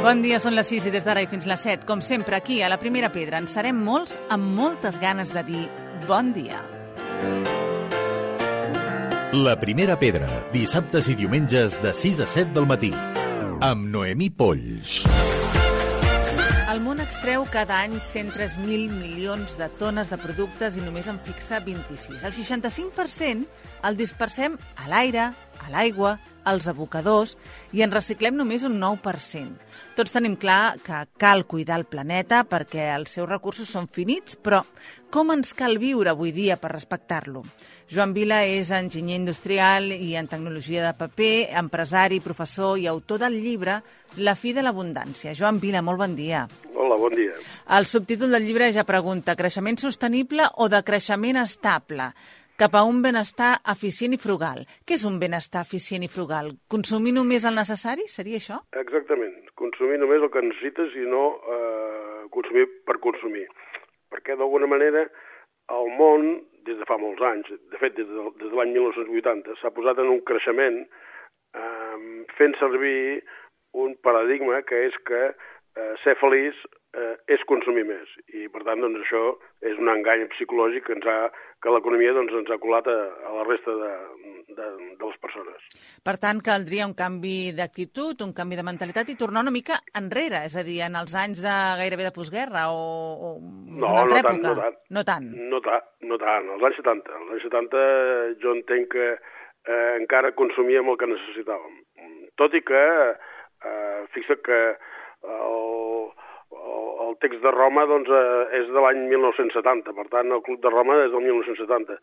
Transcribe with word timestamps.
Bon 0.00 0.22
dia, 0.24 0.38
són 0.40 0.54
les 0.56 0.70
6 0.72 0.86
i 0.88 0.90
des 0.94 1.04
d'ara 1.04 1.20
i 1.20 1.26
fins 1.28 1.44
les 1.44 1.60
7. 1.60 1.84
Com 1.84 2.00
sempre, 2.00 2.32
aquí, 2.38 2.62
a 2.64 2.70
la 2.72 2.78
Primera 2.80 3.10
Pedra, 3.12 3.36
en 3.36 3.44
serem 3.44 3.76
molts 3.84 4.14
amb 4.32 4.46
moltes 4.56 4.96
ganes 4.96 5.28
de 5.34 5.42
dir 5.44 5.66
bon 6.08 6.30
dia. 6.32 6.62
La 9.36 9.58
Primera 9.60 9.98
Pedra, 10.00 10.30
dissabtes 10.54 11.10
i 11.12 11.18
diumenges 11.20 11.76
de 11.84 11.92
6 11.92 12.24
a 12.24 12.30
7 12.32 12.56
del 12.56 12.70
matí. 12.70 12.94
Amb 13.60 13.90
Noemí 13.92 14.30
Polls. 14.32 15.02
El 16.72 16.80
món 16.80 17.04
extreu 17.04 17.44
cada 17.52 17.82
any 17.84 17.98
103.000 18.00 18.88
milions 18.96 19.58
de 19.60 19.68
tones 19.76 20.08
de 20.08 20.16
productes 20.22 20.80
i 20.80 20.86
només 20.86 21.12
en 21.12 21.20
fixa 21.20 21.60
26. 21.60 22.24
El 22.24 22.32
65% 22.40 23.44
el 23.84 24.00
dispersem 24.00 24.56
a 24.80 24.88
l'aire, 24.88 25.28
a 25.60 25.70
l'aigua, 25.76 26.16
als 26.44 26.68
abocadors 26.68 27.36
i 27.72 27.82
en 27.84 27.92
reciclem 27.92 28.36
només 28.36 28.64
un 28.66 28.78
9%. 28.80 29.58
Tots 29.96 30.14
tenim 30.14 30.36
clar 30.40 30.78
que 30.84 31.02
cal 31.20 31.44
cuidar 31.46 31.80
el 31.80 31.88
planeta 31.88 32.44
perquè 32.48 32.90
els 32.94 33.16
seus 33.16 33.28
recursos 33.28 33.68
són 33.68 33.88
finits, 33.88 34.36
però 34.36 34.62
com 35.10 35.32
ens 35.34 35.52
cal 35.54 35.78
viure 35.82 36.12
avui 36.12 36.32
dia 36.32 36.56
per 36.60 36.72
respectar-lo? 36.72 37.44
Joan 37.90 38.12
Vila 38.14 38.44
és 38.46 38.68
enginyer 38.70 39.16
industrial 39.18 39.88
i 39.90 40.12
en 40.14 40.28
tecnologia 40.30 40.84
de 40.84 40.92
paper, 40.94 41.50
empresari, 41.58 42.20
professor 42.22 42.78
i 42.78 42.86
autor 42.86 43.18
del 43.24 43.40
llibre 43.42 43.80
La 44.16 44.36
fi 44.38 44.52
de 44.54 44.62
l'abundància. 44.62 45.34
Joan 45.34 45.58
Vila, 45.62 45.82
molt 45.82 45.98
bon 45.98 46.14
dia. 46.14 46.44
Hola, 46.74 46.96
bon 46.98 47.14
dia. 47.14 47.34
El 47.76 47.86
subtítol 47.90 48.30
del 48.30 48.46
llibre 48.46 48.70
ja 48.74 48.86
pregunta 48.86 49.34
creixement 49.38 49.78
sostenible 49.82 50.46
o 50.62 50.68
de 50.70 50.84
creixement 50.86 51.42
estable? 51.42 52.12
Cap 52.60 52.74
a 52.76 52.82
un 52.84 52.98
benestar 53.00 53.54
eficient 53.72 54.12
i 54.12 54.18
frugal. 54.20 54.66
Què 54.84 54.98
és 54.98 55.06
un 55.08 55.16
benestar 55.22 55.62
eficient 55.64 56.02
i 56.04 56.10
frugal? 56.12 56.50
Consumir 56.68 57.14
només 57.16 57.46
el 57.48 57.56
necessari? 57.56 58.04
Seria 58.12 58.40
això? 58.40 58.58
Exactament. 58.76 59.38
Consumir 59.56 59.96
només 60.02 60.20
el 60.20 60.28
que 60.34 60.42
necessites 60.44 60.92
i 61.00 61.06
no 61.08 61.22
eh, 61.54 62.26
consumir 62.34 62.66
per 62.84 62.98
consumir. 63.06 63.46
Perquè, 64.12 64.36
d'alguna 64.36 64.68
manera, 64.68 65.06
el 65.72 65.88
món, 65.96 66.28
des 66.68 66.76
de 66.76 66.88
fa 66.88 66.98
molts 67.00 67.24
anys, 67.30 67.48
de 67.72 67.80
fet, 67.80 67.96
des 67.96 68.10
de, 68.10 68.26
de 68.42 68.52
l'any 68.58 68.74
1980, 68.76 69.56
s'ha 69.62 69.72
posat 69.72 70.02
en 70.04 70.12
un 70.12 70.20
creixement 70.28 70.82
eh, 70.84 71.96
fent 72.36 72.58
servir 72.60 73.22
un 73.72 73.96
paradigma 74.04 74.60
que 74.68 74.84
és 74.90 75.00
que 75.08 75.22
eh, 75.30 75.94
ser 76.04 76.18
feliç 76.20 76.60
eh, 76.96 77.14
és 77.34 77.42
consumir 77.48 77.84
més. 77.88 78.10
I, 78.34 78.48
per 78.52 78.62
tant, 78.66 78.80
doncs, 78.82 79.00
això 79.04 79.22
és 79.66 79.78
un 79.78 79.90
engany 79.92 80.26
psicològic 80.34 80.86
que, 80.86 80.96
ens 80.98 81.06
ha, 81.06 81.18
que 81.62 81.72
l'economia 81.74 82.14
doncs, 82.16 82.34
ens 82.42 82.50
ha 82.50 82.58
colat 82.62 82.88
a, 82.90 82.98
a 83.28 83.34
la 83.36 83.46
resta 83.46 83.74
de, 83.78 83.90
de, 84.48 84.68
de 84.98 85.06
les 85.06 85.18
persones. 85.22 85.68
Per 86.06 86.16
tant, 86.22 86.42
caldria 86.44 86.88
un 86.88 86.96
canvi 86.98 87.52
d'actitud, 87.56 88.24
un 88.26 88.34
canvi 88.36 88.58
de 88.58 88.66
mentalitat 88.66 89.12
i 89.12 89.18
tornar 89.20 89.44
una 89.46 89.54
mica 89.54 89.80
enrere, 90.00 90.44
és 90.48 90.56
a 90.58 90.66
dir, 90.66 90.80
en 90.86 90.98
els 91.00 91.14
anys 91.14 91.42
de 91.44 91.56
gairebé 91.82 92.08
de 92.08 92.14
postguerra 92.16 92.68
o, 92.74 92.80
o 92.80 93.34
no, 93.40 93.84
no 93.86 93.92
altra 94.04 94.24
tant, 94.26 94.40
època? 94.42 94.50
no 94.50 94.56
tant. 94.64 94.80
No 94.90 95.04
tant? 95.10 95.28
No 95.50 95.60
tant, 95.66 95.90
no 96.10 96.22
tant. 96.22 96.54
Als 96.56 96.70
anys 96.70 96.80
70. 96.82 97.20
Als 97.20 97.36
anys 97.36 97.46
70 97.50 97.84
jo 98.42 98.56
entenc 98.58 98.90
que 98.94 99.10
eh, 99.14 99.90
encara 100.00 100.34
consumíem 100.38 100.88
el 100.90 100.98
que 100.98 101.10
necessitàvem. 101.10 101.78
Tot 102.40 102.54
i 102.56 102.62
que, 102.64 102.82
eh, 103.68 104.00
fixa't 104.14 104.40
que 104.46 104.60
el, 105.20 106.08
el 106.50 107.16
text 107.22 107.42
de 107.42 107.50
Roma 107.50 107.86
doncs, 107.90 108.08
eh, 108.10 108.58
és 108.60 108.66
de 108.70 108.82
l'any 108.82 109.06
1970, 109.10 109.94
per 109.96 110.06
tant 110.12 110.34
el 110.34 110.42
Club 110.46 110.60
de 110.62 110.72
Roma 110.72 110.98
és 111.04 111.10
del 111.12 111.24
1970. 111.26 111.98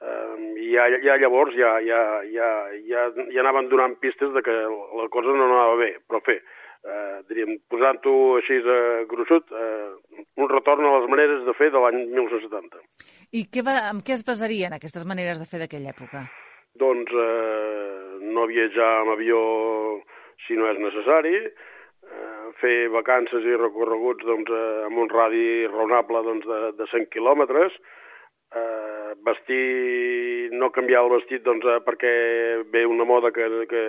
Eh, 0.00 0.34
I 0.66 0.68
ja, 0.74 0.86
ja 1.04 1.16
llavors 1.22 1.54
ja, 1.58 1.76
ja, 1.86 2.02
ja, 2.30 2.50
ja, 2.90 3.08
ja 3.30 3.42
anaven 3.42 3.70
donant 3.70 3.96
pistes 4.02 4.32
de 4.34 4.42
que 4.42 4.54
la 5.00 5.08
cosa 5.14 5.34
no 5.34 5.48
anava 5.48 5.76
bé, 5.80 5.90
però 6.08 6.20
fer, 6.26 6.40
eh, 6.84 7.18
diríem, 7.30 7.58
posant-ho 7.70 8.14
així 8.38 8.60
eh, 8.60 9.04
gruixut, 9.10 9.50
eh, 9.54 10.24
un 10.38 10.50
retorn 10.50 10.86
a 10.86 10.96
les 10.98 11.10
maneres 11.10 11.44
de 11.46 11.54
fer 11.58 11.70
de 11.74 11.82
l'any 11.82 12.00
1970. 12.14 12.82
I 13.34 13.46
què 13.50 13.66
va, 13.66 13.78
amb 13.90 14.06
què 14.06 14.18
es 14.18 14.26
basarien 14.26 14.74
aquestes 14.74 15.06
maneres 15.06 15.42
de 15.42 15.50
fer 15.50 15.62
d'aquella 15.62 15.94
època? 15.94 16.26
Doncs 16.78 17.14
eh, 17.14 18.18
no 18.34 18.50
viatjar 18.50 18.90
amb 19.02 19.14
avió 19.14 19.38
si 20.46 20.58
no 20.58 20.66
és 20.70 20.82
necessari, 20.82 21.38
eh, 21.38 21.72
fer 22.60 22.88
vacances 22.92 23.44
i 23.44 23.56
recorreguts 23.58 24.24
doncs, 24.26 24.50
eh, 24.50 24.84
amb 24.88 25.02
un 25.04 25.10
radi 25.12 25.66
raonable 25.70 26.22
doncs, 26.26 26.46
de, 26.48 26.60
de 26.78 26.88
100 26.92 27.08
quilòmetres, 27.14 27.76
eh, 28.54 29.14
vestir, 29.26 30.50
no 30.54 30.70
canviar 30.74 31.04
el 31.04 31.12
vestit 31.16 31.44
doncs, 31.46 31.66
eh, 31.66 31.80
perquè 31.86 32.14
ve 32.72 32.84
una 32.88 33.06
moda 33.08 33.32
que, 33.34 33.48
que, 33.70 33.84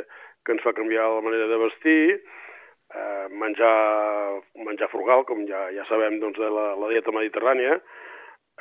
que 0.46 0.56
ens 0.56 0.66
fa 0.66 0.76
canviar 0.78 1.08
la 1.14 1.26
manera 1.26 1.48
de 1.52 1.62
vestir, 1.62 2.00
eh, 2.96 3.28
menjar, 3.44 3.76
menjar 4.68 4.92
frugal, 4.94 5.26
com 5.30 5.46
ja, 5.50 5.68
ja 5.76 5.86
sabem 5.90 6.20
doncs, 6.24 6.40
de 6.42 6.52
la, 6.52 6.72
la 6.80 6.92
dieta 6.94 7.14
mediterrània, 7.16 7.80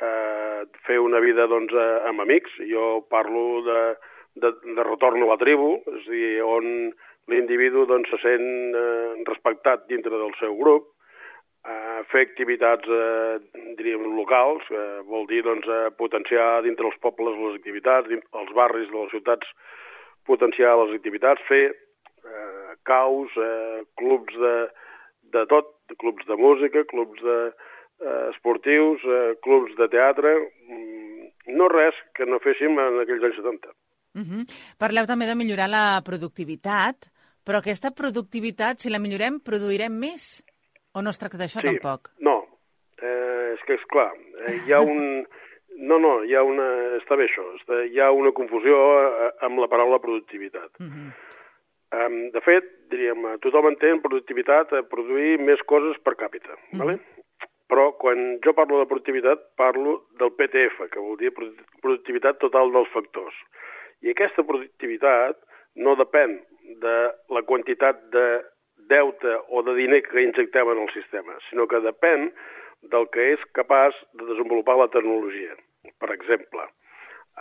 eh, 0.01 0.61
fer 0.87 0.99
una 1.01 1.21
vida 1.23 1.47
doncs, 1.51 1.73
eh, 1.73 1.89
amb 2.11 2.25
amics. 2.25 2.61
Jo 2.71 3.05
parlo 3.11 3.63
de, 3.65 3.81
de, 4.43 4.53
de 4.75 4.87
retorn 4.87 5.23
a 5.23 5.33
la 5.33 5.41
tribu, 5.41 5.75
és 5.97 6.07
a 6.07 6.15
dir, 6.15 6.31
on 6.45 6.71
l'individu 7.31 7.85
doncs, 7.89 8.09
se 8.09 8.19
sent 8.21 8.75
eh, 8.75 9.23
respectat 9.27 9.87
dintre 9.89 10.13
del 10.13 10.33
seu 10.39 10.55
grup, 10.57 10.91
eh, 11.65 12.03
fer 12.11 12.25
activitats, 12.27 12.85
eh, 12.87 13.63
diríem, 13.79 14.05
locals, 14.17 14.67
eh, 14.71 15.01
vol 15.09 15.25
dir 15.31 15.41
doncs, 15.43 15.67
eh, 15.67 15.89
potenciar 15.97 16.61
dintre 16.67 16.85
els 16.91 16.99
pobles 17.01 17.37
les 17.41 17.57
activitats, 17.59 18.11
els 18.11 18.53
barris 18.53 18.91
de 18.91 19.01
les 19.01 19.11
ciutats 19.17 19.55
potenciar 20.25 20.73
les 20.81 20.95
activitats, 20.97 21.41
fer 21.47 21.65
eh, 21.69 22.73
caus, 22.89 23.31
eh, 23.37 23.85
clubs 23.99 24.33
de, 24.41 24.55
de 25.35 25.45
tot, 25.51 25.73
clubs 26.01 26.25
de 26.27 26.37
música, 26.39 26.83
clubs 26.89 27.21
de, 27.21 27.39
eh, 28.01 28.29
esportius, 28.33 29.05
eh, 29.05 29.33
clubs 29.45 29.75
de 29.77 29.87
teatre, 29.93 30.35
mm, 30.67 31.55
no 31.57 31.69
res 31.71 31.97
que 32.17 32.25
no 32.25 32.41
féssim 32.43 32.77
en 32.81 33.01
aquells 33.03 33.29
anys 33.29 33.41
70. 33.41 33.75
Uh 34.15 34.21
-huh. 34.21 34.43
Parleu 34.79 35.05
també 35.05 35.25
de 35.25 35.35
millorar 35.35 35.69
la 35.69 36.01
productivitat, 36.03 37.11
però 37.45 37.61
aquesta 37.61 37.93
productivitat, 37.95 38.81
si 38.81 38.91
la 38.91 39.01
millorem, 39.01 39.39
produirem 39.39 39.95
més? 40.01 40.43
O 40.95 41.03
no 41.03 41.11
es 41.13 41.19
tracta 41.21 41.39
d'això 41.41 41.61
sí, 41.61 41.67
tampoc? 41.67 42.11
No, 42.25 42.37
eh, 43.01 43.55
és 43.55 43.65
que 43.67 43.77
és 43.77 43.89
clar, 43.91 44.11
eh, 44.45 44.61
hi 44.67 44.75
ha 44.75 44.83
un... 44.83 45.01
No, 45.75 45.97
no, 45.99 46.21
hi 46.23 46.31
ha 46.31 46.39
una... 46.47 46.65
Està 47.01 47.17
bé 47.19 47.25
això, 47.27 47.43
està, 47.57 47.81
hi 47.91 47.99
ha 47.99 48.05
una 48.15 48.29
confusió 48.31 48.77
eh, 48.95 49.25
amb 49.43 49.59
la 49.59 49.67
paraula 49.67 49.97
productivitat. 49.99 50.69
Uh 50.79 50.85
-huh. 50.87 51.09
Um, 51.95 52.15
de 52.31 52.41
fet, 52.41 52.63
diríem, 52.89 53.27
tothom 53.43 53.67
entén 53.67 53.99
productivitat 54.01 54.71
a 54.71 54.83
produir 54.83 55.35
més 55.37 55.59
coses 55.67 55.99
per 55.99 56.15
càpita, 56.15 56.53
uh 56.53 56.59
-huh. 56.71 56.79
¿vale? 56.79 56.99
però 57.67 57.91
quan 57.97 58.39
jo 58.45 58.53
parlo 58.53 58.79
de 58.79 58.89
productivitat 58.89 59.39
parlo 59.57 60.05
del 60.19 60.33
PTF, 60.37 60.89
que 60.91 61.01
vol 61.01 61.17
dir 61.17 61.33
productivitat 61.33 62.37
total 62.39 62.71
dels 62.71 62.91
factors. 62.93 63.35
I 64.05 64.13
aquesta 64.13 64.45
productivitat 64.45 65.39
no 65.81 65.95
depèn 65.97 66.37
de 66.81 66.97
la 67.29 67.43
quantitat 67.47 68.01
de 68.13 68.27
deute 68.89 69.37
o 69.49 69.63
de 69.63 69.75
diner 69.75 70.01
que 70.03 70.23
injectem 70.23 70.69
en 70.69 70.81
el 70.83 70.91
sistema, 70.93 71.35
sinó 71.49 71.67
que 71.67 71.81
depèn 71.83 72.29
del 72.91 73.07
que 73.13 73.31
és 73.33 73.45
capaç 73.57 73.97
de 74.13 74.27
desenvolupar 74.29 74.77
la 74.77 74.89
tecnologia. 74.93 75.55
Per 76.01 76.11
exemple, 76.13 76.65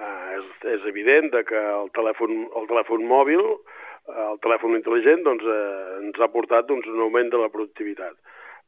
eh, 0.00 0.36
és, 0.38 0.46
és 0.76 0.86
evident 0.90 1.30
de 1.34 1.42
que 1.48 1.60
el 1.60 1.90
telèfon, 1.96 2.46
el 2.60 2.68
telèfon 2.70 3.04
mòbil, 3.08 3.42
eh, 3.44 4.22
el 4.30 4.40
telèfon 4.44 4.78
intel·ligent, 4.78 5.24
doncs, 5.26 5.44
eh, 5.44 5.98
ens 6.04 6.20
ha 6.20 6.30
portat 6.32 6.68
doncs, 6.70 6.88
un 6.88 7.04
augment 7.06 7.32
de 7.32 7.42
la 7.42 7.50
productivitat. 7.52 8.16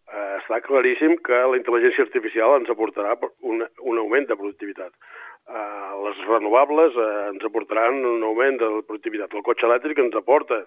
Eh, 0.06 0.36
està 0.40 0.60
claríssim 0.62 1.16
que 1.26 1.38
la 1.50 1.58
intel·ligència 1.58 2.04
artificial 2.06 2.60
ens 2.60 2.70
aportarà 2.70 3.16
un, 3.42 3.64
un 3.64 4.02
augment 4.02 4.28
de 4.28 4.36
productivitat. 4.38 4.92
Eh, 5.46 5.90
les 6.02 6.22
renovables 6.26 6.96
eh, 6.98 7.10
ens 7.30 7.44
aportaran 7.46 8.00
un 8.04 8.24
augment 8.26 8.58
de 8.58 8.70
la 8.78 8.82
productivitat. 8.82 9.34
El 9.34 9.44
cotxe 9.46 9.68
elèctric 9.68 10.00
ens 10.02 10.16
aporta 10.18 10.64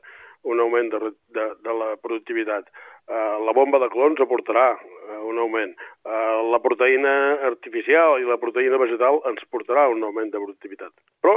un 0.48 0.62
augment 0.64 0.88
de, 0.94 1.12
de, 1.36 1.46
de 1.66 1.76
la 1.82 1.90
productivitat. 2.00 2.70
Eh, 3.10 3.36
la 3.44 3.56
bomba 3.58 3.82
de 3.84 3.90
clons 3.92 4.22
aportarà 4.24 4.70
eh, 4.78 5.20
un 5.28 5.42
augment. 5.44 5.76
Eh, 6.08 6.40
la 6.54 6.62
proteïna 6.64 7.14
artificial 7.52 8.22
i 8.22 8.28
la 8.30 8.40
proteïna 8.40 8.80
vegetal 8.80 9.20
ens 9.32 9.44
portarà 9.52 9.90
un 9.92 10.04
augment 10.08 10.32
de 10.32 10.40
productivitat. 10.40 10.96
Però 11.20 11.36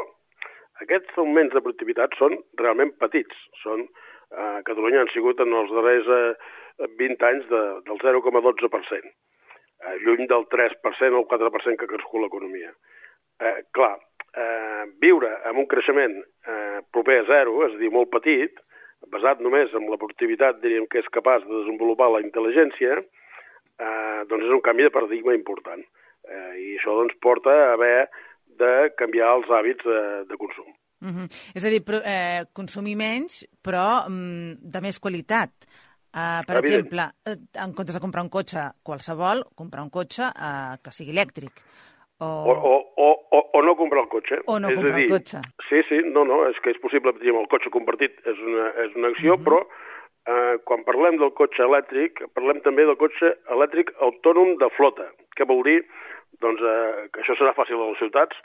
aquests 0.87 1.19
augments 1.19 1.55
de 1.55 1.64
productivitat 1.64 2.14
són 2.20 2.38
realment 2.62 2.94
petits. 3.02 3.44
Són, 3.64 3.87
eh, 4.31 4.58
Catalunya 4.70 5.02
han 5.02 5.12
sigut 5.14 5.43
en 5.43 5.58
els 5.64 5.75
darrers 5.75 6.14
eh, 6.14 6.87
20 7.02 7.28
anys 7.28 7.50
de, 7.50 7.62
del 7.90 7.99
0,12%, 8.06 9.12
eh, 9.82 9.96
lluny 10.06 10.26
del 10.31 10.46
3% 10.55 11.19
o 11.19 11.22
el 11.22 11.31
4% 11.34 11.81
que 11.81 11.90
crescut 11.90 12.22
l'economia. 12.22 12.70
Clar, 13.73 13.96
eh, 14.37 14.84
viure 15.02 15.31
amb 15.49 15.62
un 15.62 15.69
creixement 15.70 16.19
eh, 16.20 16.81
proper 16.90 17.20
a 17.23 17.26
zero, 17.31 17.62
és 17.67 17.76
a 17.76 17.81
dir, 17.81 17.90
molt 17.94 18.11
petit, 18.12 18.61
basat 19.12 19.40
només 19.43 19.73
en 19.75 19.88
la 19.90 19.99
productivitat, 20.00 20.61
diríem 20.62 20.87
que 20.90 21.02
és 21.02 21.11
capaç 21.14 21.44
de 21.46 21.62
desenvolupar 21.62 22.11
la 22.12 22.23
intel·ligència, 22.25 23.00
eh, 23.02 24.20
doncs 24.31 24.46
és 24.46 24.55
un 24.55 24.62
canvi 24.64 24.87
de 24.87 24.94
paradigma 24.94 25.34
important. 25.37 25.82
Eh, 26.29 26.52
I 26.62 26.69
això 26.79 26.94
doncs, 27.00 27.19
porta 27.20 27.50
a 27.50 27.73
haver 27.75 28.08
de 28.62 28.73
canviar 28.99 29.34
els 29.38 29.50
hàbits 29.50 29.84
de, 29.88 30.00
de 30.29 30.38
consum. 30.38 30.70
Uh 31.02 31.08
-huh. 31.11 31.26
És 31.55 31.64
a 31.64 31.69
dir, 31.69 31.82
però, 31.82 32.00
eh, 32.05 32.44
consumir 32.52 32.96
menys, 32.96 33.46
però 33.61 34.06
mm, 34.08 34.52
de 34.61 34.81
més 34.81 34.99
qualitat. 34.99 35.50
Uh, 36.12 36.44
per 36.44 36.56
Evident. 36.56 36.84
exemple, 36.84 37.02
eh, 37.25 37.62
en 37.64 37.73
comptes 37.73 37.94
de 37.94 38.00
comprar 38.00 38.23
un 38.23 38.29
cotxe 38.29 38.70
qualsevol, 38.82 39.46
comprar 39.55 39.82
un 39.82 39.88
cotxe 39.88 40.23
uh, 40.23 40.76
que 40.82 40.93
sigui 40.93 41.11
elèctric. 41.11 41.52
O... 42.22 42.54
O, 42.54 42.74
o, 42.96 43.08
o, 43.34 43.40
o, 43.58 43.62
no 43.66 43.74
comprar 43.76 44.04
el 44.04 44.10
cotxe. 44.12 44.38
O 44.46 44.58
no 44.62 44.70
és 44.70 44.78
comprar 44.78 44.98
dir, 44.98 45.06
el 45.08 45.14
cotxe. 45.16 45.42
Sí, 45.69 45.82
sí, 45.88 46.02
no, 46.14 46.22
no, 46.28 46.42
és 46.50 46.60
que 46.62 46.70
és 46.74 46.80
possible, 46.82 47.14
diguem, 47.19 47.40
el 47.42 47.50
cotxe 47.50 47.72
compartit 47.74 48.20
és 48.22 48.44
una, 48.46 48.69
és 48.84 48.94
una 48.98 49.10
acció, 49.10 49.34
uh. 49.34 49.40
-huh. 49.40 49.44
però 49.48 49.60
eh, 50.32 50.56
quan 50.69 50.84
parlem 50.86 51.19
del 51.19 51.34
cotxe 51.38 51.64
elèctric, 51.66 52.22
parlem 52.36 52.62
també 52.66 52.86
del 52.86 52.98
cotxe 53.00 53.34
elèctric 53.56 53.92
autònom 54.08 54.56
de 54.62 54.70
flota. 54.76 55.08
Què 55.36 55.48
vol 55.48 55.62
dir? 55.66 55.80
Doncs 56.42 56.62
eh, 56.62 57.08
que 57.12 57.22
això 57.22 57.36
serà 57.38 57.54
fàcil 57.58 57.80
a 57.80 57.90
les 57.90 57.98
ciutats, 57.98 58.36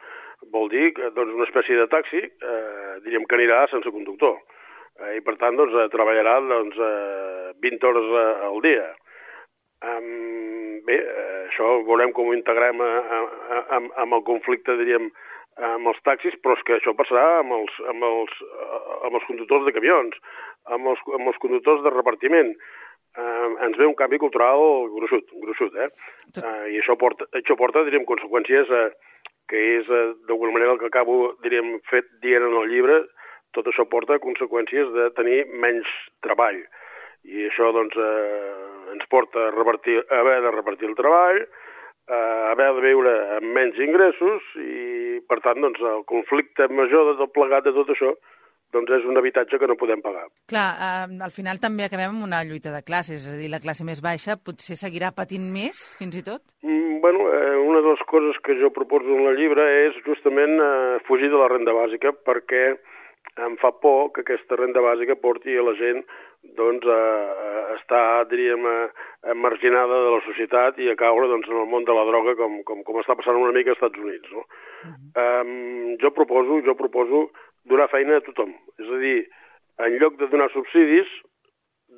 vol 0.53 0.69
dir 0.69 0.93
que 0.97 1.09
doncs, 1.15 1.33
una 1.33 1.47
espècie 1.47 1.77
de 1.77 1.87
taxi, 1.91 2.21
eh, 2.21 2.93
diríem 3.05 3.25
que 3.25 3.37
anirà 3.37 3.65
sense 3.71 3.91
conductor. 3.91 4.37
Eh, 4.99 5.17
I 5.17 5.21
per 5.25 5.37
tant, 5.41 5.57
doncs, 5.57 5.73
eh, 5.73 5.89
treballarà 5.93 6.39
doncs, 6.41 6.77
eh, 6.77 7.53
20 7.61 7.89
hores 7.89 8.09
eh, 8.09 8.45
al 8.49 8.61
dia. 8.61 8.87
Um, 9.85 10.79
bé, 10.87 10.95
eh, 10.97 11.41
això 11.45 11.67
veurem 11.85 12.13
com 12.15 12.29
ho 12.31 12.33
integrem 12.33 12.81
a, 12.81 12.89
a, 12.97 13.19
a, 13.59 13.79
amb, 14.01 14.15
el 14.17 14.23
conflicte, 14.25 14.73
diríem, 14.79 15.11
amb 15.67 15.89
els 15.91 15.99
taxis, 16.05 16.33
però 16.41 16.55
és 16.57 16.63
que 16.65 16.77
això 16.77 16.93
passarà 16.97 17.39
amb 17.43 17.53
els, 17.59 17.77
amb 17.93 18.07
els, 18.07 18.33
eh, 18.47 18.81
amb 19.09 19.19
els 19.19 19.27
conductors 19.29 19.67
de 19.67 19.73
camions, 19.75 20.17
amb 20.73 20.89
els, 20.93 21.03
amb 21.19 21.29
els 21.29 21.39
conductors 21.43 21.85
de 21.85 21.93
repartiment. 21.93 22.53
Uh, 23.17 23.55
ens 23.65 23.73
ve 23.79 23.85
un 23.87 23.95
canvi 23.97 24.19
cultural 24.21 24.59
gruixut, 24.93 25.31
gruixut 25.41 25.73
eh? 25.81 25.87
Uh, 26.37 26.67
I 26.69 26.75
això 26.77 26.93
porta, 27.01 27.25
això 27.39 27.55
porta, 27.57 27.81
diríem, 27.87 28.03
conseqüències 28.05 28.69
uh, 28.69 28.91
que 29.49 29.61
és, 29.79 29.87
uh, 29.89 30.11
d'alguna 30.29 30.53
manera, 30.53 30.75
el 30.75 30.81
que 30.83 30.91
acabo, 30.91 31.31
diríem, 31.41 31.79
fet 31.89 32.11
dient 32.21 32.45
en 32.45 32.53
el 32.59 32.69
llibre, 32.69 32.99
tot 33.57 33.71
això 33.71 33.87
porta 33.89 34.19
conseqüències 34.21 34.91
de 34.93 35.07
tenir 35.17 35.39
menys 35.63 35.89
treball. 36.21 36.59
I 37.25 37.47
això, 37.49 37.71
doncs, 37.75 37.97
eh, 37.97 38.76
ens 38.93 39.09
porta 39.11 39.47
a, 39.47 39.51
revertir, 39.55 39.99
a 40.05 40.21
haver 40.21 40.39
de 40.45 40.53
repartir 40.55 40.89
el 40.89 40.97
treball, 40.99 41.43
a 42.07 42.21
haver 42.53 42.71
de 42.77 42.83
viure 42.85 43.13
amb 43.37 43.51
menys 43.55 43.79
ingressos 43.83 44.45
i, 44.63 45.19
per 45.27 45.41
tant, 45.43 45.59
doncs, 45.63 45.83
el 45.83 46.05
conflicte 46.07 46.69
major 46.71 47.11
de 47.11 47.17
tot 47.19 47.33
plegat 47.35 47.67
de 47.67 47.75
tot 47.75 47.91
això 47.95 48.15
doncs 48.75 48.91
és 48.97 49.05
un 49.07 49.17
habitatge 49.19 49.59
que 49.59 49.67
no 49.69 49.77
podem 49.79 50.01
pagar. 50.03 50.25
Clar, 50.51 50.67
eh, 50.75 51.17
al 51.23 51.33
final 51.35 51.59
també 51.63 51.85
acabem 51.87 52.11
amb 52.11 52.25
una 52.25 52.43
lluita 52.43 52.73
de 52.73 52.83
classes, 52.83 53.23
és 53.23 53.29
a 53.31 53.37
dir, 53.39 53.49
la 53.51 53.61
classe 53.63 53.85
més 53.87 54.01
baixa 54.03 54.35
potser 54.37 54.75
seguirà 54.79 55.13
patint 55.15 55.45
més, 55.53 55.79
fins 55.99 56.17
i 56.19 56.23
tot? 56.25 56.43
Mm, 56.63 56.99
bueno, 57.03 57.29
eh, 57.31 57.55
una 57.63 57.81
de 57.81 57.93
les 57.95 58.03
coses 58.11 58.39
que 58.43 58.57
jo 58.59 58.73
proposo 58.75 59.07
en 59.15 59.31
el 59.31 59.39
llibre 59.39 59.63
és 59.87 60.01
justament 60.05 60.59
eh, 60.59 60.99
fugir 61.07 61.31
de 61.31 61.39
la 61.39 61.49
renda 61.53 61.75
bàsica 61.75 62.11
perquè 62.27 62.75
em 63.45 63.57
fa 63.61 63.71
por 63.81 64.11
que 64.13 64.23
aquesta 64.23 64.57
renda 64.57 64.81
bàsica 64.81 65.17
porti 65.21 65.55
a 65.57 65.63
la 65.65 65.73
gent 65.77 66.03
doncs, 66.57 66.85
a, 66.87 66.99
a 67.71 67.75
estar, 67.75 68.25
diríem, 68.31 68.65
a, 68.65 69.33
marginada 69.35 69.99
de 70.05 70.13
la 70.15 70.21
societat 70.25 70.79
i 70.79 70.89
a 70.91 70.97
caure 70.99 71.27
doncs, 71.31 71.49
en 71.49 71.61
el 71.63 71.69
món 71.69 71.85
de 71.85 71.95
la 71.95 72.05
droga 72.09 72.35
com, 72.39 72.61
com, 72.67 72.83
com 72.87 72.99
està 73.01 73.17
passant 73.19 73.39
una 73.39 73.53
mica 73.55 73.73
als 73.73 73.81
Estats 73.81 73.99
Units. 73.99 74.31
No? 74.31 74.43
Uh 74.43 74.93
-huh. 74.93 75.41
um, 75.45 75.97
jo 76.01 76.11
proposo, 76.11 76.61
jo 76.65 76.75
proposo 76.75 77.29
donar 77.65 77.89
feina 77.89 78.17
a 78.17 78.21
tothom. 78.21 78.53
És 78.79 78.87
a 78.87 78.97
dir, 78.97 79.27
en 79.85 79.97
lloc 79.99 80.17
de 80.17 80.27
donar 80.27 80.49
subsidis, 80.51 81.07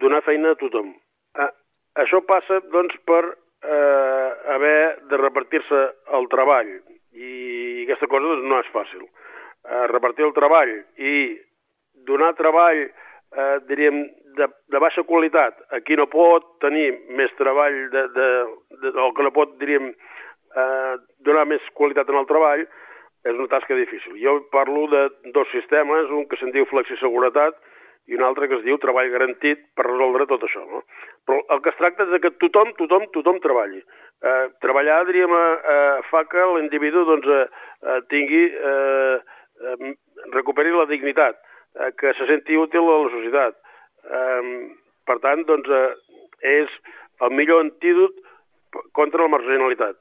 donar 0.02 0.24
feina 0.24 0.52
a 0.52 0.56
tothom. 0.56 0.96
Uh, 1.38 1.52
això 1.96 2.26
passa, 2.26 2.60
doncs, 2.72 2.96
per 3.06 3.24
eh, 3.64 4.32
haver 4.56 5.00
de 5.10 5.18
repartir-se 5.18 5.80
el 6.18 6.28
treball 6.32 6.70
i 7.14 7.32
aquesta 7.86 8.08
cosa 8.12 8.32
doncs, 8.32 8.48
no 8.48 8.60
és 8.60 8.72
fàcil. 8.76 9.06
Eh, 9.70 9.86
repartir 9.92 10.26
el 10.26 10.34
treball 10.34 10.72
i 10.98 11.16
donar 12.08 12.32
treball, 12.34 12.80
eh, 12.90 13.58
diríem, 13.70 14.02
de, 14.40 14.48
de 14.74 14.80
baixa 14.82 15.04
qualitat 15.06 15.60
a 15.76 15.82
qui 15.86 15.98
no 16.00 16.08
pot 16.10 16.56
tenir 16.64 16.88
més 17.18 17.34
treball, 17.38 17.78
de, 17.94 18.06
de, 18.16 18.30
de, 18.82 18.94
o 19.04 19.12
que 19.14 19.26
no 19.28 19.34
pot, 19.36 19.54
diríem, 19.62 19.92
eh, 20.58 20.96
donar 21.28 21.46
més 21.52 21.70
qualitat 21.78 22.10
en 22.10 22.18
el 22.22 22.30
treball, 22.30 22.66
és 23.28 23.36
una 23.36 23.50
tasca 23.52 23.78
difícil. 23.78 24.18
Jo 24.18 24.40
parlo 24.50 24.88
de 24.90 25.06
dos 25.36 25.50
sistemes, 25.54 26.10
un 26.18 26.26
que 26.26 26.40
se'n 26.40 26.54
diu 26.56 26.66
flexiseguretat 26.70 27.58
i 28.10 28.18
un 28.18 28.26
altre 28.26 28.48
que 28.50 28.58
es 28.58 28.66
diu 28.66 28.80
treball 28.82 29.12
garantit 29.14 29.68
per 29.78 29.86
resoldre 29.86 30.26
tot 30.30 30.46
això. 30.48 30.64
No? 30.66 30.82
Però 31.30 31.44
el 31.54 31.62
que 31.62 31.70
es 31.70 31.78
tracta 31.78 32.08
és 32.08 32.24
que 32.24 32.38
tothom, 32.42 32.72
tothom, 32.80 33.06
tothom 33.14 33.38
treballi. 33.44 33.84
Eh, 34.20 34.46
treballar, 34.64 35.04
diríem, 35.06 35.36
eh, 35.36 36.00
fa 36.10 36.24
que 36.32 36.48
l'individu 36.56 37.06
doncs, 37.06 37.28
eh, 37.28 37.44
eh, 37.86 38.00
tingui, 38.10 38.48
eh, 38.50 39.20
eh, 39.60 39.94
recuperi 40.34 40.72
la 40.76 40.86
dignitat, 40.90 41.40
eh, 41.76 41.92
que 41.98 42.14
se 42.14 42.28
senti 42.28 42.58
útil 42.58 42.88
a 42.88 43.00
la 43.04 43.14
societat. 43.16 43.58
Eh, 44.04 44.76
per 45.06 45.20
tant, 45.24 45.46
doncs, 45.48 45.70
eh, 45.70 45.96
és 46.60 46.70
el 47.26 47.34
millor 47.36 47.66
antídot 47.66 48.16
contra 48.94 49.24
la 49.24 49.34
marginalitat. 49.36 49.98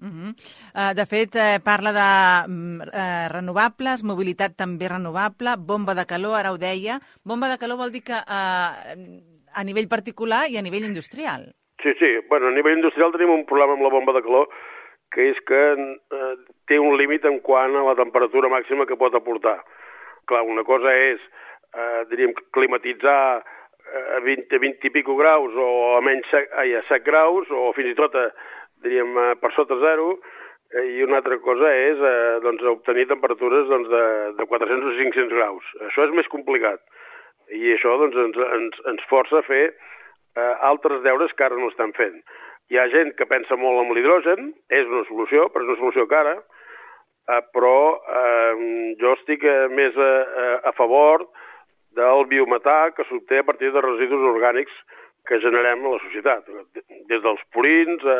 Uh 0.00 0.06
-huh. 0.06 0.30
uh, 0.78 0.94
de 0.94 1.06
fet, 1.06 1.34
eh, 1.34 1.58
parla 1.64 1.90
de 1.92 2.08
uh, 2.46 3.28
renovables, 3.32 4.04
mobilitat 4.04 4.54
també 4.56 4.88
renovable, 4.88 5.56
bomba 5.58 5.94
de 5.94 6.06
calor, 6.06 6.36
ara 6.36 6.52
ho 6.52 6.58
deia. 6.58 7.00
Bomba 7.24 7.48
de 7.48 7.58
calor 7.58 7.78
vol 7.78 7.90
dir 7.90 8.04
que 8.04 8.14
uh, 8.14 8.70
a 9.54 9.64
nivell 9.64 9.88
particular 9.88 10.48
i 10.48 10.56
a 10.56 10.62
nivell 10.62 10.84
industrial. 10.84 11.52
Sí, 11.82 11.90
sí. 11.98 12.10
Bueno, 12.28 12.46
a 12.46 12.50
nivell 12.50 12.76
industrial 12.76 13.12
tenim 13.12 13.30
un 13.30 13.44
problema 13.44 13.72
amb 13.72 13.82
la 13.82 13.90
bomba 13.90 14.12
de 14.12 14.22
calor 14.22 14.48
que 15.14 15.30
és 15.32 15.38
que 15.48 15.60
eh, 15.74 16.32
té 16.68 16.78
un 16.78 16.96
límit 17.00 17.24
en 17.28 17.38
quant 17.44 17.76
a 17.76 17.84
la 17.86 17.96
temperatura 17.98 18.50
màxima 18.52 18.86
que 18.86 18.98
pot 19.00 19.14
aportar. 19.14 19.58
Clar, 20.28 20.42
una 20.44 20.64
cosa 20.64 20.92
és, 20.92 21.22
eh, 21.74 22.02
diríem, 22.10 22.34
climatitzar 22.52 23.20
a 23.88 24.20
20, 24.20 24.58
20 24.60 24.84
i 24.84 24.90
pico 24.92 25.16
graus 25.16 25.54
o 25.56 25.68
a 25.96 26.00
menys 26.04 26.28
ai, 26.34 26.74
a 26.76 26.82
7 26.90 27.04
graus 27.06 27.48
o 27.48 27.70
fins 27.76 27.94
i 27.94 27.96
tot 27.96 28.14
a, 28.20 28.26
diríem, 28.84 29.16
per 29.40 29.52
sota 29.56 29.78
zero, 29.80 30.18
eh, 30.74 30.84
i 30.98 31.02
una 31.06 31.22
altra 31.22 31.38
cosa 31.44 31.72
és 31.72 31.96
eh, 31.96 32.38
doncs, 32.44 32.64
obtenir 32.74 33.08
temperatures 33.08 33.68
doncs, 33.72 33.88
de, 33.88 34.04
de 34.38 34.48
400 34.52 34.92
o 34.92 34.96
500 34.98 35.36
graus. 35.38 35.74
Això 35.88 36.04
és 36.04 36.16
més 36.18 36.28
complicat 36.32 36.84
i 37.54 37.72
això 37.72 37.96
doncs, 38.00 38.16
ens, 38.26 38.36
ens, 38.58 38.82
ens 38.92 39.06
força 39.08 39.40
a 39.40 39.46
fer 39.46 39.64
eh, 39.70 40.54
altres 40.68 41.02
deures 41.06 41.32
que 41.36 41.46
ara 41.46 41.56
no 41.56 41.70
estan 41.72 41.94
fent. 41.96 42.20
Hi 42.68 42.76
ha 42.76 42.88
gent 42.92 43.14
que 43.16 43.24
pensa 43.24 43.56
molt 43.56 43.80
en 43.80 43.94
l'hidrogen, 43.96 44.50
és 44.68 44.88
una 44.90 45.04
solució, 45.08 45.46
però 45.52 45.64
és 45.64 45.70
una 45.72 45.80
solució 45.80 46.04
cara, 46.10 46.34
eh, 47.32 47.42
però 47.56 47.78
eh, 47.96 48.94
jo 49.00 49.14
estic 49.16 49.46
eh, 49.48 49.68
més 49.72 49.96
a, 49.96 50.10
a 50.68 50.72
favor 50.76 51.24
del 51.96 52.26
biometà 52.28 52.90
que 52.96 53.06
s'obté 53.08 53.40
a 53.40 53.46
partir 53.48 53.72
de 53.72 53.84
residus 53.84 54.26
orgànics 54.34 54.74
que 55.28 55.40
generem 55.40 55.84
a 55.84 55.94
la 55.94 56.02
societat, 56.04 56.44
des 57.08 57.24
dels 57.24 57.40
purins 57.56 58.04
a, 58.04 58.18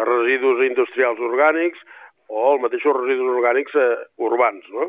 a 0.00 0.06
residus 0.08 0.64
industrials 0.66 1.20
orgànics 1.28 1.84
o 2.32 2.54
els 2.54 2.64
mateixos 2.64 2.96
residus 2.96 3.28
orgànics 3.36 3.76
eh, 3.76 3.92
urbans. 4.24 4.72
No? 4.72 4.88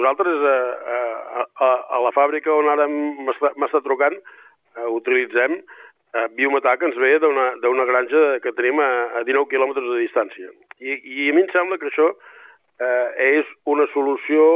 Nosaltres 0.00 0.48
eh, 0.48 0.96
a, 0.96 1.44
a, 1.44 1.70
a 1.96 2.02
la 2.06 2.14
fàbrica 2.16 2.56
on 2.56 2.72
ara 2.72 2.88
m'està 2.88 3.84
trucant 3.84 4.16
eh, 4.16 4.88
utilitzem 4.88 5.60
eh, 6.14 6.26
biometà 6.36 6.76
que 6.78 6.90
ens 6.90 6.98
ve 6.98 7.16
d'una 7.22 7.88
granja 7.88 8.40
que 8.44 8.54
tenim 8.56 8.82
a, 8.82 8.90
a 9.20 9.24
19 9.28 9.50
quilòmetres 9.52 9.86
de 9.86 10.02
distància. 10.02 10.52
I, 10.80 10.98
I 10.98 11.30
a 11.30 11.36
mi 11.36 11.44
em 11.46 11.50
sembla 11.54 11.78
que 11.80 11.90
això 11.90 12.10
eh, 12.10 13.08
és 13.40 13.50
una 13.70 13.86
solució 13.94 14.46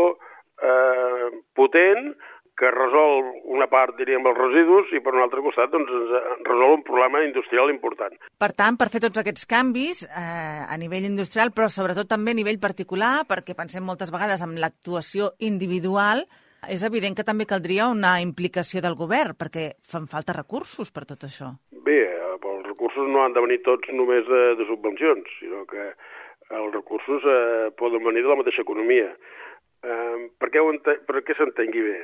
eh, 0.62 1.28
potent 1.56 2.14
que 2.54 2.70
resol 2.70 3.24
una 3.50 3.66
part, 3.66 3.96
diríem, 3.98 4.22
els 4.30 4.38
residus 4.38 4.92
i 4.94 5.00
per 5.02 5.14
un 5.16 5.24
altre 5.24 5.42
costat 5.42 5.72
doncs, 5.72 5.90
ens 5.90 6.46
resol 6.46 6.76
un 6.76 6.84
problema 6.86 7.24
industrial 7.26 7.72
important. 7.72 8.14
Per 8.38 8.50
tant, 8.54 8.78
per 8.78 8.88
fer 8.92 9.02
tots 9.02 9.18
aquests 9.20 9.48
canvis 9.50 10.04
eh, 10.06 10.62
a 10.62 10.78
nivell 10.78 11.08
industrial, 11.08 11.50
però 11.54 11.66
sobretot 11.66 12.08
també 12.10 12.30
a 12.30 12.38
nivell 12.38 12.60
particular, 12.62 13.24
perquè 13.30 13.58
pensem 13.58 13.82
moltes 13.82 14.14
vegades 14.14 14.44
en 14.46 14.54
l'actuació 14.62 15.32
individual, 15.42 16.22
és 16.70 16.84
evident 16.86 17.16
que 17.16 17.26
també 17.26 17.46
caldria 17.46 17.88
una 17.92 18.16
implicació 18.22 18.82
del 18.84 18.96
govern, 18.98 19.36
perquè 19.38 19.70
fan 19.90 20.08
falta 20.10 20.36
recursos 20.36 20.90
per 20.94 21.04
tot 21.08 21.26
això. 21.28 21.52
Bé, 21.86 22.00
els 22.34 22.66
recursos 22.66 23.08
no 23.08 23.24
han 23.24 23.34
de 23.36 23.42
venir 23.44 23.62
tots 23.66 23.90
només 23.92 24.26
de, 24.28 24.42
de 24.58 24.66
subvencions, 24.68 25.30
sinó 25.40 25.64
que 25.70 25.90
els 26.54 26.74
recursos 26.74 27.24
eh, 27.24 27.70
poden 27.78 28.04
venir 28.04 28.24
de 28.24 28.32
la 28.32 28.38
mateixa 28.40 28.62
economia. 28.62 29.10
Eh, 29.84 30.28
per 30.40 30.50
què, 30.52 30.62
per 31.08 31.24
què 31.24 31.36
s'entengui 31.36 31.84
bé? 31.84 31.98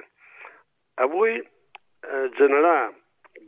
Avui 1.04 1.38
eh, 1.40 2.26
generar 2.38 2.92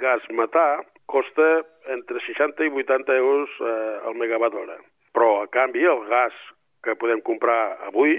gas 0.00 0.24
metà 0.32 0.82
costa 1.12 1.62
entre 1.92 2.20
60 2.24 2.64
i 2.68 2.72
80 2.84 3.16
euros 3.20 3.54
eh, 3.60 4.08
al 4.08 4.16
megawatt 4.16 4.56
hora. 4.56 4.78
Però, 5.12 5.42
a 5.42 5.48
canvi, 5.52 5.84
el 5.84 6.06
gas 6.08 6.36
que 6.82 6.96
podem 6.98 7.20
comprar 7.24 7.76
avui 7.88 8.16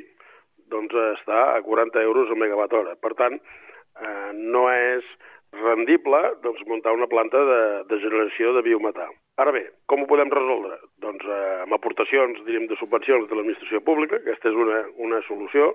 doncs, 0.72 0.96
està 1.18 1.44
a 1.56 1.62
40 1.66 2.02
euros 2.04 2.30
al 2.30 2.40
megawatt 2.40 2.74
hora. 2.78 2.96
Per 3.02 3.14
tant, 3.20 3.40
eh, 3.40 4.32
no 4.34 4.68
és 4.72 5.08
rendible 5.54 6.22
doncs, 6.44 6.64
muntar 6.70 6.94
una 6.96 7.08
planta 7.08 7.42
de, 7.50 7.62
de 7.90 8.00
generació 8.02 8.54
de 8.56 8.64
biometà. 8.66 9.08
Ara 9.42 9.54
bé, 9.54 9.64
com 9.90 10.04
ho 10.04 10.10
podem 10.10 10.32
resoldre? 10.34 10.80
Doncs 11.02 11.26
eh, 11.26 11.42
amb 11.66 11.78
aportacions, 11.78 12.40
diríem, 12.48 12.70
de 12.70 12.78
subvencions 12.80 13.28
de 13.30 13.38
l'administració 13.38 13.84
pública, 13.86 14.22
aquesta 14.22 14.50
és 14.50 14.58
una, 14.66 14.80
una 15.08 15.22
solució. 15.28 15.74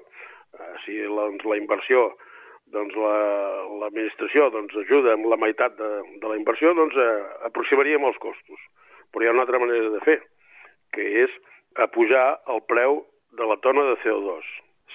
Eh, 0.54 0.72
si 0.84 0.98
doncs, 1.04 1.44
la 1.46 1.60
inversió 1.60 2.08
doncs 2.72 2.96
l'administració 3.00 4.48
la, 4.48 4.54
doncs, 4.58 4.74
ajuda 4.84 5.14
amb 5.16 5.28
la 5.30 5.38
meitat 5.40 5.76
de, 5.78 5.90
de 6.20 6.30
la 6.30 6.36
inversió, 6.36 6.74
doncs 6.76 6.96
eh, 7.00 7.12
aproximaríem 7.48 8.04
els 8.04 8.18
costos. 8.22 8.64
Però 9.12 9.24
hi 9.24 9.30
ha 9.30 9.34
una 9.36 9.46
altra 9.46 9.60
manera 9.62 9.88
de 9.94 10.02
fer, 10.04 10.18
que 10.92 11.06
és 11.24 11.36
apujar 11.80 12.26
el 12.52 12.60
preu 12.68 13.02
de 13.38 13.48
la 13.48 13.56
tona 13.64 13.86
de 13.88 13.96
CO2. 14.04 14.44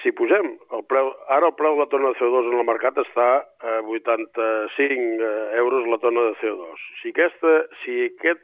Si 0.03 0.12
posem 0.12 0.50
el 0.75 0.81
preu, 0.91 1.13
ara 1.31 1.48
el 1.48 1.55
preu 1.55 1.77
de 1.77 1.86
la 1.86 1.91
tona 1.91 2.10
de 2.12 2.19
CO2 2.19 2.50
en 2.50 2.57
el 2.60 2.67
mercat 2.67 2.98
està 3.00 3.27
a 3.63 3.75
85 3.88 5.24
eh, 5.24 5.29
euros 5.62 5.88
la 5.88 6.00
tona 6.03 6.25
de 6.27 6.33
CO2. 6.41 6.81
Si, 7.00 7.13
aquesta, 7.13 7.53
si 7.83 7.95
aquest 8.10 8.43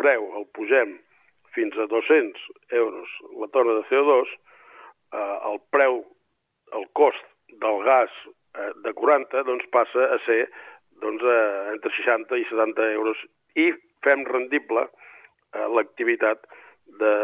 preu 0.00 0.26
el 0.36 0.44
posem 0.56 0.98
fins 1.56 1.78
a 1.80 1.88
200 1.88 2.44
euros 2.82 3.16
la 3.40 3.48
tona 3.56 3.78
de 3.78 3.86
CO2, 3.88 4.34
eh, 5.16 5.36
el 5.52 5.56
preu, 5.72 6.02
el 6.76 6.84
cost 7.00 7.24
del 7.64 7.80
gas 7.88 8.12
eh, 8.60 8.70
de 8.84 8.92
40 8.92 9.44
doncs 9.48 9.64
passa 9.72 10.04
a 10.12 10.20
ser 10.28 10.42
doncs, 11.00 11.24
eh, 11.24 11.72
entre 11.72 11.96
60 11.96 12.36
i 12.36 12.44
70 12.52 12.92
euros 12.92 13.24
i 13.56 13.70
fem 14.04 14.28
rendible 14.28 14.84
eh, 14.84 15.66
l'activitat 15.76 16.44
de, 16.98 17.14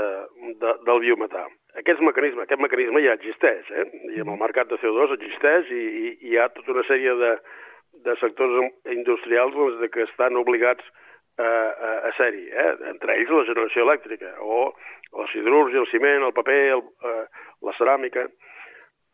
de, 0.63 0.73
del 0.87 1.01
biometà. 1.05 1.47
Aquest 1.77 2.01
mecanisme, 2.01 2.47
aquest 2.47 2.63
mecanisme 2.63 3.03
ja 3.05 3.17
existeix, 3.19 3.69
eh? 3.71 3.87
I 4.15 4.23
en 4.23 4.31
el 4.33 4.41
mercat 4.41 4.71
de 4.71 4.79
CO2 4.81 5.17
existeix 5.17 5.71
i, 5.75 5.83
i, 5.83 6.13
i 6.13 6.33
hi 6.33 6.39
ha 6.41 6.49
tota 6.55 6.73
una 6.73 6.85
sèrie 6.89 7.15
de, 7.21 7.33
de 8.07 8.15
sectors 8.21 8.57
industrials 8.93 9.57
doncs, 9.57 9.81
de 9.83 9.91
que 9.93 10.07
estan 10.07 10.39
obligats 10.41 10.85
a, 11.39 11.45
a, 11.49 11.91
a 12.09 12.13
ser-hi, 12.17 12.47
eh? 12.49 12.73
entre 12.93 13.17
ells 13.19 13.33
la 13.33 13.45
generació 13.51 13.85
elèctrica, 13.85 14.33
o 14.41 14.71
la 15.17 15.27
siderúrgia, 15.33 15.83
el 15.83 15.91
ciment, 15.91 16.25
el 16.25 16.35
paper, 16.37 16.61
el, 16.77 16.85
eh, 17.11 17.25
la 17.67 17.75
ceràmica. 17.77 18.27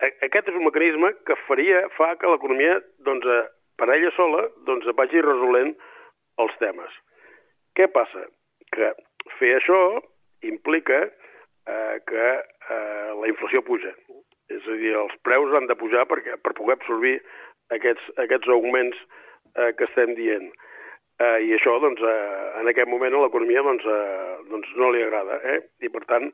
Aquest 0.03 0.51
és 0.51 0.59
un 0.59 0.67
mecanisme 0.67 1.13
que 1.27 1.39
faria, 1.47 1.85
fa 1.97 2.13
que 2.19 2.31
l'economia, 2.31 2.79
doncs, 3.07 3.27
per 3.79 3.91
ella 3.95 4.11
sola, 4.17 4.47
doncs, 4.67 4.89
vagi 4.99 5.23
resolent 5.23 5.75
els 6.43 6.57
temes. 6.63 6.97
Què 7.79 7.87
passa? 7.95 8.25
Que 8.75 8.91
fer 9.39 9.53
això 9.59 9.79
implica 10.49 11.05
eh, 11.07 11.97
que 12.09 12.27
eh, 12.39 13.11
la 13.21 13.31
inflació 13.31 13.63
puja. 13.67 13.95
És 14.53 14.67
a 14.69 14.77
dir, 14.79 14.93
els 14.99 15.15
preus 15.27 15.55
han 15.57 15.69
de 15.71 15.79
pujar 15.79 16.05
perquè, 16.11 16.37
per 16.43 16.55
poder 16.59 16.77
absorbir 16.79 17.19
aquests, 17.75 18.13
aquests 18.21 18.51
augments 18.53 18.99
eh, 19.57 19.73
que 19.79 19.89
estem 19.89 20.15
dient. 20.19 20.51
Eh, 21.23 21.39
I 21.47 21.55
això, 21.57 21.77
doncs, 21.83 22.03
eh, 22.03 22.49
en 22.61 22.71
aquest 22.71 22.91
moment 22.91 23.15
a 23.15 23.23
l'economia 23.25 23.63
doncs, 23.65 23.87
eh, 23.87 24.35
doncs 24.51 24.75
no 24.81 24.91
li 24.93 25.05
agrada. 25.05 25.39
Eh? 25.55 25.61
I, 25.87 25.93
per 25.93 26.05
tant, 26.11 26.31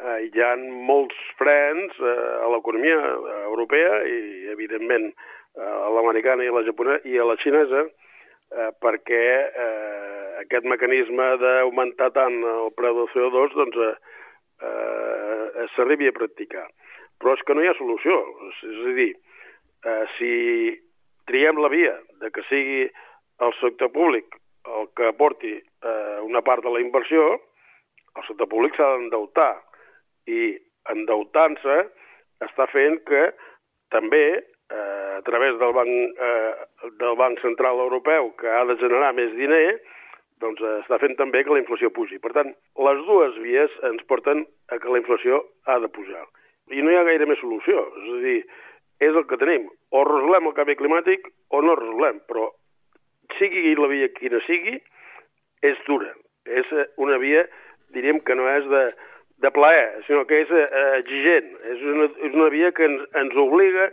eh, 0.00 0.18
hi 0.26 0.42
ha 0.44 0.54
molts 0.90 1.18
frens 1.38 1.98
eh, 2.00 2.16
a 2.40 2.48
l'economia 2.54 2.98
europea 3.50 4.00
i, 4.08 4.20
evidentment, 4.54 5.10
eh, 5.58 5.66
a 5.66 5.90
l'americana 5.96 6.46
i 6.46 6.50
a 6.50 6.56
la 6.56 6.64
japonesa 6.66 7.06
i 7.08 7.18
a 7.18 7.26
la 7.28 7.36
xinesa, 7.42 7.84
eh, 8.50 8.70
perquè 8.82 9.26
eh, 9.66 10.19
aquest 10.42 10.66
mecanisme 10.68 11.26
d'augmentar 11.42 12.10
tant 12.16 12.36
el 12.42 12.70
preu 12.78 12.96
del 12.98 13.10
CO2 13.14 13.56
doncs, 13.56 13.80
eh, 13.86 13.96
eh, 14.66 15.66
s'arribi 15.74 16.08
a 16.08 16.16
practicar. 16.16 16.66
Però 17.20 17.34
és 17.36 17.42
que 17.44 17.54
no 17.54 17.64
hi 17.64 17.68
ha 17.70 17.76
solució. 17.78 18.16
És, 18.48 18.62
a 18.64 18.94
dir, 18.96 19.10
eh, 19.84 20.04
si 20.16 20.32
triem 21.28 21.60
la 21.60 21.68
via 21.72 21.96
de 22.22 22.30
que 22.30 22.44
sigui 22.48 22.86
el 23.40 23.54
sector 23.60 23.92
públic 23.92 24.36
el 24.68 24.88
que 24.96 25.08
aporti 25.08 25.54
eh, 25.56 26.18
una 26.22 26.42
part 26.42 26.64
de 26.64 26.72
la 26.72 26.80
inversió, 26.80 27.40
el 28.16 28.26
sector 28.26 28.48
públic 28.50 28.76
s'ha 28.76 28.88
d'endeutar 28.96 29.54
i 30.28 30.56
endeutant-se 30.92 31.78
està 32.44 32.66
fent 32.72 32.98
que 33.08 33.30
també 33.94 34.24
eh, 34.40 35.16
a 35.16 35.22
través 35.26 35.56
del 35.60 35.72
Banc, 35.76 35.88
eh, 36.28 36.90
del 37.00 37.16
Banc 37.16 37.40
Central 37.44 37.80
Europeu, 37.86 38.32
que 38.40 38.48
ha 38.48 38.64
de 38.68 38.76
generar 38.82 39.12
més 39.16 39.32
diner, 39.36 39.80
doncs 40.42 40.62
eh, 40.64 40.76
està 40.82 40.98
fent 41.02 41.16
també 41.18 41.42
que 41.44 41.54
la 41.54 41.60
inflació 41.62 41.90
pugi. 41.94 42.18
Per 42.22 42.32
tant, 42.36 42.52
les 42.86 43.02
dues 43.08 43.36
vies 43.44 43.76
ens 43.90 44.06
porten 44.10 44.44
a 44.72 44.78
que 44.80 44.92
la 44.92 45.00
inflació 45.02 45.42
ha 45.66 45.78
de 45.82 45.90
pujar. 45.92 46.24
I 46.70 46.82
no 46.84 46.92
hi 46.92 46.98
ha 46.98 47.06
gaire 47.08 47.26
més 47.28 47.40
solució. 47.42 47.82
És 48.02 48.10
a 48.14 48.20
dir, 48.24 48.38
és 49.08 49.16
el 49.16 49.26
que 49.28 49.40
tenim. 49.40 49.68
O 49.92 50.04
resolem 50.06 50.50
el 50.50 50.56
canvi 50.56 50.78
climàtic 50.80 51.28
o 51.50 51.62
no 51.64 51.76
resolem, 51.78 52.20
però 52.30 52.50
sigui 53.38 53.74
la 53.78 53.88
via 53.90 54.10
quina 54.16 54.40
sigui, 54.46 54.78
és 55.66 55.80
dura. 55.86 56.12
És 56.48 56.68
eh, 56.72 56.88
una 57.00 57.18
via, 57.22 57.46
diríem 57.94 58.20
que 58.24 58.36
no 58.36 58.48
és 58.50 58.68
de, 58.70 58.84
de 59.44 59.50
plaer, 59.54 59.88
sinó 60.06 60.24
que 60.28 60.42
és 60.44 60.52
eh, 60.52 60.68
exigent. 61.00 61.52
És 61.74 61.82
una, 61.94 62.08
és 62.28 62.36
una 62.36 62.48
via 62.52 62.72
que 62.76 62.86
ens, 62.88 63.04
ens 63.22 63.36
obliga 63.40 63.90
a 63.90 63.92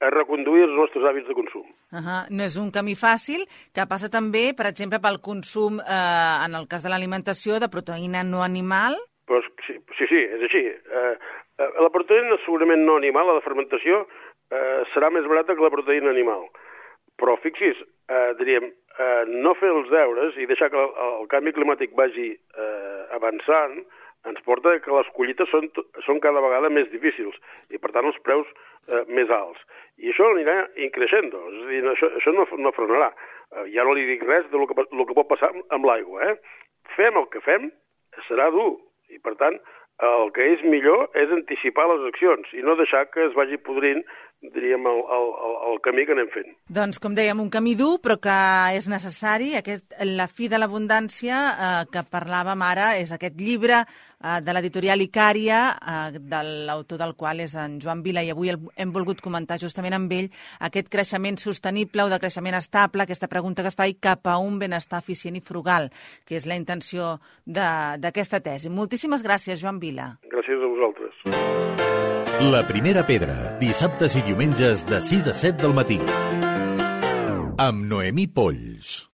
reconduir 0.00 0.62
els 0.62 0.76
nostres 0.78 1.04
hàbits 1.04 1.26
de 1.28 1.34
consum. 1.34 1.66
Uh 1.92 1.98
-huh. 1.98 2.20
No 2.30 2.44
és 2.44 2.56
un 2.56 2.70
camí 2.70 2.94
fàcil, 2.94 3.46
que 3.74 3.86
passa 3.86 4.08
també, 4.08 4.54
per 4.56 4.66
exemple, 4.66 5.00
pel 5.00 5.20
consum, 5.20 5.80
eh, 5.80 6.36
en 6.46 6.54
el 6.54 6.68
cas 6.68 6.82
de 6.82 6.90
l'alimentació, 6.90 7.58
de 7.58 7.68
proteïna 7.68 8.22
no 8.22 8.42
animal? 8.42 8.94
Però, 9.26 9.42
sí, 9.66 9.74
sí, 9.98 10.06
sí, 10.06 10.20
és 10.34 10.42
així. 10.42 10.64
Eh, 10.66 11.14
eh, 11.58 11.70
la 11.80 11.90
proteïna 11.90 12.38
segurament 12.44 12.84
no 12.84 12.96
animal, 12.96 13.26
la 13.26 13.34
de 13.34 13.46
fermentació, 13.48 14.06
eh, 14.50 14.82
serà 14.94 15.10
més 15.10 15.26
barata 15.26 15.54
que 15.54 15.62
la 15.62 15.70
proteïna 15.70 16.10
animal. 16.10 16.48
Però 17.18 17.36
fixis, 17.42 17.76
eh, 18.08 18.34
diríem, 18.38 18.64
eh, 18.98 19.24
no 19.26 19.54
fer 19.54 19.68
els 19.68 19.90
deures 19.90 20.36
i 20.36 20.46
deixar 20.46 20.70
que 20.70 20.78
el, 20.78 20.90
el 21.20 21.28
canvi 21.28 21.52
climàtic 21.52 21.94
vagi 21.98 22.30
eh, 22.30 23.02
avançant, 23.10 23.84
ens 24.28 24.40
porta 24.46 24.78
que 24.82 24.94
les 24.94 25.10
collites 25.16 25.50
són, 25.52 25.68
són 26.06 26.20
cada 26.20 26.42
vegada 26.44 26.70
més 26.72 26.88
difícils 26.90 27.36
i, 27.70 27.78
per 27.78 27.92
tant, 27.94 28.08
els 28.10 28.18
preus 28.26 28.48
eh, 28.88 29.04
més 29.08 29.30
alts. 29.30 29.60
I 29.98 30.12
això 30.12 30.28
anirà 30.30 30.56
increixent, 30.86 31.32
és 31.34 31.62
a 31.62 31.68
dir, 31.72 31.82
això, 31.92 32.10
això 32.20 32.34
no, 32.34 32.46
no 32.62 32.74
frenarà. 32.76 33.10
Eh, 33.56 33.64
ja 33.74 33.86
no 33.86 33.96
li 33.96 34.06
dic 34.06 34.22
res 34.26 34.46
de 34.52 34.60
lo 34.60 34.68
que, 34.70 34.76
lo 34.94 35.06
que 35.08 35.16
pot 35.18 35.30
passar 35.30 35.50
amb 35.74 35.88
l'aigua. 35.88 36.30
Eh? 36.30 36.36
Fem 36.94 37.18
el 37.18 37.26
que 37.32 37.42
fem, 37.42 37.70
serà 38.28 38.48
dur, 38.54 38.76
i 39.10 39.18
per 39.24 39.34
tant, 39.40 39.58
el 40.06 40.30
que 40.34 40.44
és 40.54 40.62
millor 40.62 41.08
és 41.18 41.30
anticipar 41.34 41.88
les 41.90 42.04
accions 42.12 42.52
i 42.54 42.62
no 42.62 42.76
deixar 42.78 43.08
que 43.10 43.24
es 43.26 43.34
vagi 43.34 43.58
podrint 43.66 44.04
diríem, 44.42 44.86
el, 44.86 45.00
el, 45.16 45.28
el 45.72 45.80
camí 45.82 46.04
que 46.06 46.14
anem 46.14 46.28
fent. 46.30 46.50
Doncs, 46.70 47.00
com 47.02 47.14
dèiem, 47.16 47.40
un 47.42 47.50
camí 47.50 47.74
dur, 47.78 47.98
però 48.02 48.18
que 48.22 48.36
és 48.78 48.86
necessari. 48.90 49.54
Aquest, 49.58 49.96
la 50.06 50.28
fi 50.30 50.48
de 50.50 50.60
l'abundància 50.60 51.40
eh, 51.50 51.70
que 51.92 52.04
parlàvem 52.06 52.62
ara 52.62 52.92
és 53.00 53.10
aquest 53.14 53.38
llibre 53.40 53.80
eh, 53.82 54.38
de 54.44 54.54
l'editorial 54.54 55.02
Icària, 55.02 55.62
eh, 55.74 56.18
de 56.18 56.42
l'autor 56.70 57.02
del 57.02 57.16
qual 57.18 57.42
és 57.42 57.56
en 57.58 57.78
Joan 57.82 58.04
Vila, 58.06 58.22
i 58.22 58.30
avui 58.34 58.52
el, 58.54 58.60
hem 58.78 58.94
volgut 58.94 59.22
comentar 59.24 59.58
justament 59.58 59.98
amb 59.98 60.14
ell 60.14 60.30
aquest 60.70 60.90
creixement 60.92 61.40
sostenible 61.42 62.06
o 62.06 62.12
de 62.12 62.20
creixement 62.22 62.58
estable, 62.60 63.04
aquesta 63.04 63.30
pregunta 63.30 63.66
que 63.66 63.72
es 63.74 63.78
fa 63.78 63.88
i 63.90 63.98
cap 63.98 64.30
a 64.30 64.38
un 64.38 64.60
benestar 64.62 65.02
eficient 65.02 65.38
i 65.38 65.44
frugal, 65.44 65.90
que 66.24 66.38
és 66.38 66.46
la 66.46 66.58
intenció 66.58 67.16
d'aquesta 67.44 68.38
tesi. 68.44 68.70
Moltíssimes 68.70 69.26
gràcies, 69.26 69.58
Joan 69.58 69.82
Vila. 69.82 70.12
Gràcies 70.30 70.62
a 70.62 70.72
vosaltres. 70.76 72.06
La 72.38 72.60
primera 72.62 73.02
pedra, 73.02 73.34
dissabtes 73.58 74.14
i 74.14 74.20
diumenges 74.22 74.84
de 74.86 75.00
6 75.02 75.26
a 75.26 75.34
7 75.34 75.58
del 75.58 75.74
matí. 75.74 75.98
Amb 77.58 77.82
Noemí 77.90 78.28
Polls. 78.30 79.02